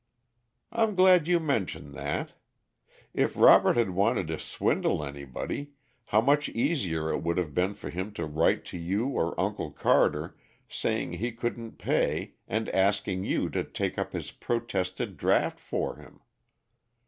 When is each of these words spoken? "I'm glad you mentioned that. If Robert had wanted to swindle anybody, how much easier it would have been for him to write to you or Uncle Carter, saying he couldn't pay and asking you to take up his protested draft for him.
"I'm 0.71 0.95
glad 0.95 1.27
you 1.27 1.39
mentioned 1.39 1.93
that. 1.93 2.33
If 3.13 3.37
Robert 3.37 3.77
had 3.77 3.91
wanted 3.91 4.29
to 4.29 4.39
swindle 4.39 5.03
anybody, 5.05 5.73
how 6.05 6.21
much 6.21 6.49
easier 6.49 7.11
it 7.11 7.21
would 7.21 7.37
have 7.37 7.53
been 7.53 7.75
for 7.75 7.91
him 7.91 8.11
to 8.13 8.25
write 8.25 8.65
to 8.65 8.79
you 8.79 9.09
or 9.09 9.39
Uncle 9.39 9.69
Carter, 9.71 10.35
saying 10.67 11.13
he 11.13 11.31
couldn't 11.31 11.73
pay 11.73 12.33
and 12.47 12.67
asking 12.69 13.25
you 13.25 13.47
to 13.51 13.63
take 13.63 13.99
up 13.99 14.13
his 14.13 14.31
protested 14.31 15.17
draft 15.17 15.59
for 15.59 15.97
him. 15.97 16.21